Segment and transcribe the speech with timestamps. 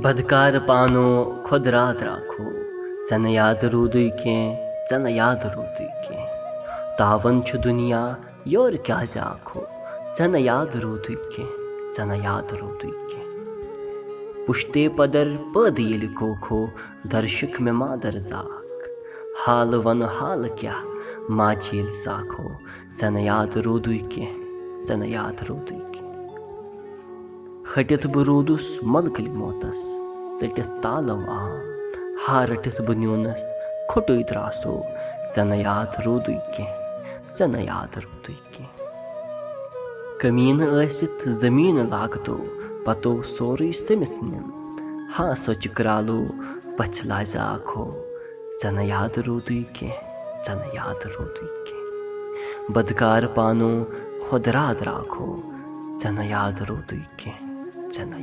[0.00, 1.08] بدکار پانو
[1.46, 2.44] خۄدرا راکھو
[3.06, 4.56] ژےٚ نہٕ یادٕ روٗدُے کیٚنٛہہ
[4.88, 8.02] ژےٚ نہٕ یادٕ روٗدُے کیٚنٛہہ تاوَن چھُ دُنیا
[8.52, 9.60] یورٕ کیٛازِ آکھو
[10.16, 16.60] ژےٚ نہٕ یادٕ روٗدُے کیٚنٛہہ نہٕ یادٕ روٗدُے کیٚنٛہہ پُشتے پَدر پٲدٕ ییٚلہِ کوکھو
[17.12, 18.84] دَرشُک مےٚ مادر زاکھ
[19.42, 20.80] حالہٕ وَنہٕ حالہٕ کیٛاہ
[21.36, 22.46] ماجہِ ییٚلہِ ساکھو
[22.96, 23.60] ژےٚ نہٕ یادٕ
[27.74, 29.80] ۂٹِتھ بہٕ روٗدُس مۄلکٕلۍ موتَس
[30.38, 31.52] ژٔٹِتھ تالو آو
[32.22, 33.42] ہا رٔٹِتھ بہٕ نیوٗنَس
[33.90, 34.74] کھوٚٹُے درٛاسو
[35.32, 38.76] ژےٚ نہٕ یاد روٗدُے کیٚنٛہہ ژےٚ نہٕ یاد روٗدُے کیٚنٛہہ۔
[40.20, 42.36] کٔمیٖنہٕ ٲسِتھ زٔمیٖنہٕ لاگتو
[42.84, 44.46] پَتو سورُے سٔمِتھ نِن
[45.14, 46.20] ہا سۄچہِ کرٛالو
[46.76, 47.84] پَژھِ لاجہِ آکھو
[48.58, 50.00] ژےٚ نہٕ یاد روٗدُے کیٚنٛہہ
[50.44, 53.72] ژےٚ نہٕ یاد روٗدُے کیٚنٛہہ۔ بدکار پانو
[54.24, 55.28] خۄدرا راکھو
[56.00, 58.22] ژےٚ نہٕ یاد روٗدُے کیٚنٛہہ ژےٚ نہٕ